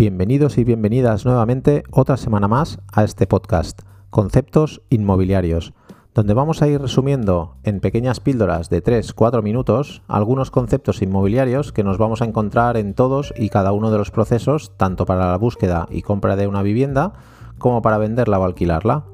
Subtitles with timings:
[0.00, 5.74] Bienvenidos y bienvenidas nuevamente otra semana más a este podcast, Conceptos Inmobiliarios,
[6.14, 11.84] donde vamos a ir resumiendo en pequeñas píldoras de 3-4 minutos algunos conceptos inmobiliarios que
[11.84, 15.36] nos vamos a encontrar en todos y cada uno de los procesos, tanto para la
[15.36, 17.12] búsqueda y compra de una vivienda
[17.58, 19.04] como para venderla o alquilarla.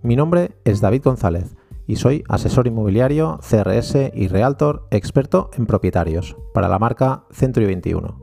[0.00, 1.56] Mi nombre es David González
[1.88, 8.21] y soy asesor inmobiliario, CRS y Realtor experto en propietarios para la marca Century 21.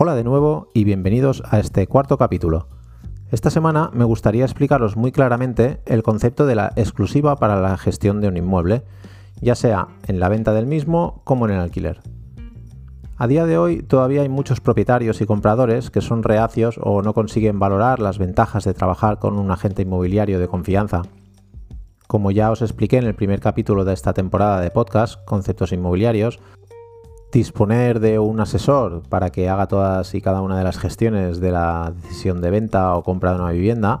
[0.00, 2.68] Hola de nuevo y bienvenidos a este cuarto capítulo.
[3.32, 8.20] Esta semana me gustaría explicaros muy claramente el concepto de la exclusiva para la gestión
[8.20, 8.84] de un inmueble,
[9.40, 11.98] ya sea en la venta del mismo como en el alquiler.
[13.16, 17.12] A día de hoy todavía hay muchos propietarios y compradores que son reacios o no
[17.12, 21.02] consiguen valorar las ventajas de trabajar con un agente inmobiliario de confianza.
[22.06, 26.38] Como ya os expliqué en el primer capítulo de esta temporada de podcast, Conceptos Inmobiliarios,
[27.32, 31.52] disponer de un asesor para que haga todas y cada una de las gestiones de
[31.52, 34.00] la decisión de venta o compra de una vivienda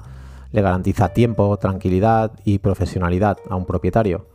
[0.50, 4.26] le garantiza tiempo, tranquilidad y profesionalidad a un propietario,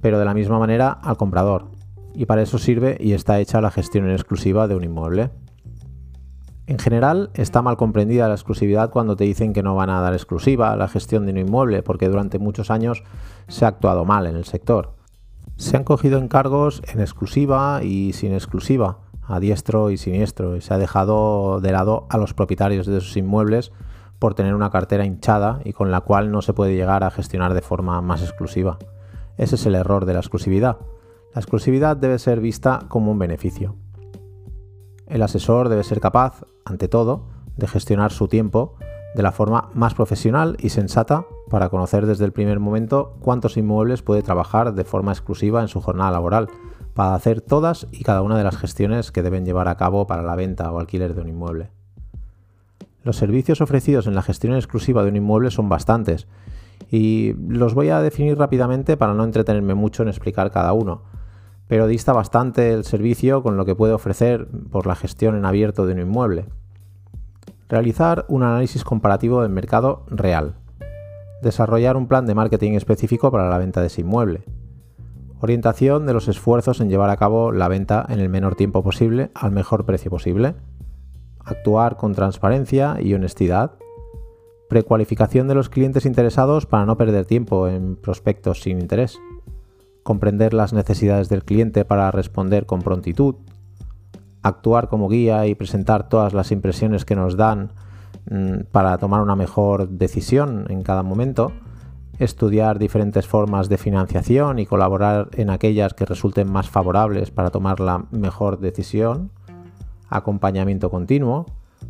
[0.00, 1.66] pero de la misma manera al comprador.
[2.14, 5.30] Y para eso sirve y está hecha la gestión en exclusiva de un inmueble.
[6.66, 10.12] En general, está mal comprendida la exclusividad cuando te dicen que no van a dar
[10.12, 13.02] exclusiva a la gestión de un inmueble, porque durante muchos años
[13.48, 14.97] se ha actuado mal en el sector.
[15.58, 20.72] Se han cogido encargos en exclusiva y sin exclusiva, a diestro y siniestro, y se
[20.72, 23.72] ha dejado de lado a los propietarios de esos inmuebles
[24.20, 27.54] por tener una cartera hinchada y con la cual no se puede llegar a gestionar
[27.54, 28.78] de forma más exclusiva.
[29.36, 30.78] Ese es el error de la exclusividad.
[31.34, 33.74] La exclusividad debe ser vista como un beneficio.
[35.08, 38.76] El asesor debe ser capaz, ante todo, de gestionar su tiempo
[39.16, 44.02] de la forma más profesional y sensata para conocer desde el primer momento cuántos inmuebles
[44.02, 46.48] puede trabajar de forma exclusiva en su jornada laboral,
[46.94, 50.22] para hacer todas y cada una de las gestiones que deben llevar a cabo para
[50.22, 51.70] la venta o alquiler de un inmueble.
[53.04, 56.26] Los servicios ofrecidos en la gestión exclusiva de un inmueble son bastantes
[56.90, 61.02] y los voy a definir rápidamente para no entretenerme mucho en explicar cada uno,
[61.68, 65.86] pero dista bastante el servicio con lo que puede ofrecer por la gestión en abierto
[65.86, 66.46] de un inmueble.
[67.68, 70.54] Realizar un análisis comparativo del mercado real.
[71.42, 74.42] Desarrollar un plan de marketing específico para la venta de ese inmueble.
[75.40, 79.30] Orientación de los esfuerzos en llevar a cabo la venta en el menor tiempo posible
[79.34, 80.56] al mejor precio posible.
[81.38, 83.72] Actuar con transparencia y honestidad.
[84.68, 89.16] Precualificación de los clientes interesados para no perder tiempo en prospectos sin interés.
[90.02, 93.36] Comprender las necesidades del cliente para responder con prontitud,
[94.42, 97.72] actuar como guía y presentar todas las impresiones que nos dan
[98.72, 101.52] para tomar una mejor decisión en cada momento,
[102.18, 107.80] estudiar diferentes formas de financiación y colaborar en aquellas que resulten más favorables para tomar
[107.80, 109.30] la mejor decisión,
[110.08, 111.46] acompañamiento continuo,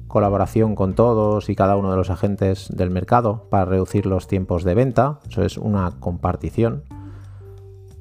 [0.06, 4.64] colaboración con todos y cada uno de los agentes del mercado para reducir los tiempos
[4.64, 6.84] de venta, eso es una compartición,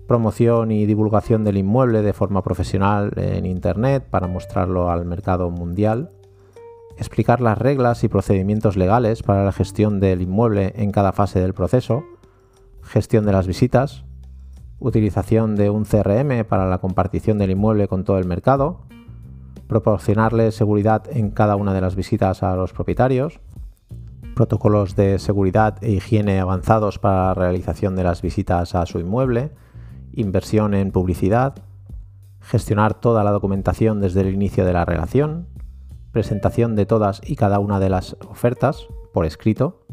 [0.07, 6.11] promoción y divulgación del inmueble de forma profesional en Internet para mostrarlo al mercado mundial,
[6.97, 11.53] explicar las reglas y procedimientos legales para la gestión del inmueble en cada fase del
[11.53, 12.03] proceso,
[12.81, 14.03] gestión de las visitas,
[14.80, 18.81] utilización de un CRM para la compartición del inmueble con todo el mercado,
[19.68, 23.40] proporcionarle seguridad en cada una de las visitas a los propietarios,
[24.36, 29.52] protocolos de seguridad e higiene avanzados para la realización de las visitas a su inmueble,
[30.13, 31.56] inversión en publicidad,
[32.40, 35.47] gestionar toda la documentación desde el inicio de la relación,
[36.17, 39.85] presentación de todas y cada una de las ofertas por escrito,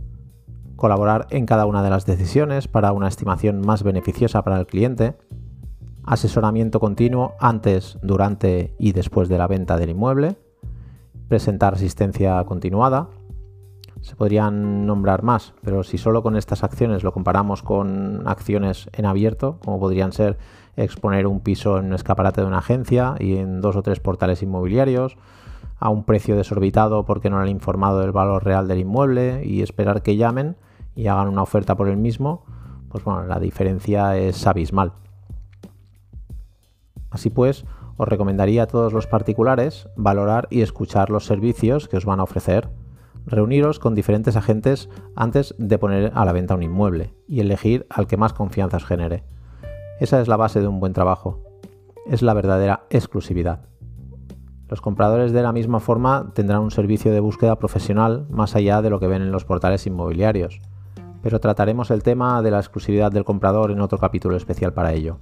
[0.75, 5.19] colaborar en cada una de las decisiones para una estimación más beneficiosa para el cliente,
[6.03, 10.39] asesoramiento continuo antes, durante y después de la venta del inmueble,
[11.29, 13.11] presentar asistencia continuada,
[14.01, 19.05] se podrían nombrar más, pero si solo con estas acciones lo comparamos con acciones en
[19.05, 20.39] abierto, como podrían ser
[20.77, 24.43] exponer un piso en un escaparate de una agencia y en dos o tres portales
[24.43, 25.19] inmobiliarios,
[25.85, 30.01] a un precio desorbitado porque no han informado del valor real del inmueble y esperar
[30.01, 30.57] que llamen
[30.97, 32.47] y hagan una oferta por el mismo,
[32.89, 34.95] pues bueno, la diferencia es abismal.
[37.11, 37.67] Así pues,
[37.99, 42.25] os recomendaría a todos los particulares valorar y escuchar los servicios que os van a
[42.25, 42.71] ofrecer
[43.27, 48.07] reuniros con diferentes agentes antes de poner a la venta un inmueble y elegir al
[48.07, 49.23] que más confianza os genere.
[50.01, 51.43] Esa es la base de un buen trabajo.
[52.07, 53.74] Es la verdadera exclusividad.
[54.75, 58.91] Los compradores de la misma forma tendrán un servicio de búsqueda profesional más allá de
[58.91, 60.61] lo que ven en los portales inmobiliarios,
[61.23, 65.21] pero trataremos el tema de la exclusividad del comprador en otro capítulo especial para ello.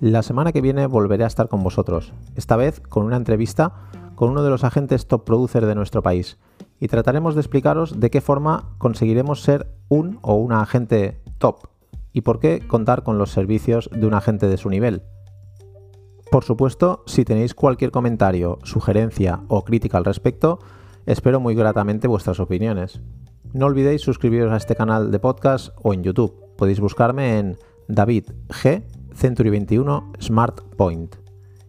[0.00, 3.74] La semana que viene volveré a estar con vosotros, esta vez con una entrevista
[4.14, 6.38] con uno de los agentes top producer de nuestro país,
[6.80, 11.68] y trataremos de explicaros de qué forma conseguiremos ser un o una agente top
[12.14, 15.02] y por qué contar con los servicios de un agente de su nivel.
[16.34, 20.58] Por supuesto, si tenéis cualquier comentario, sugerencia o crítica al respecto,
[21.06, 23.00] espero muy gratamente vuestras opiniones.
[23.52, 26.34] No olvidéis suscribiros a este canal de podcast o en YouTube.
[26.56, 28.82] Podéis buscarme en David G
[29.14, 31.14] Century 21 Smart Point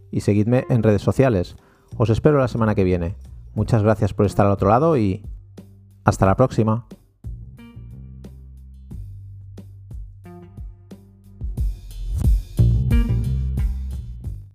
[0.09, 1.57] y seguidme en redes sociales.
[1.95, 3.17] Os espero la semana que viene.
[3.53, 5.23] Muchas gracias por estar al otro lado y
[6.05, 6.87] hasta la próxima.